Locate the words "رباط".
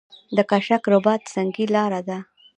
0.93-1.21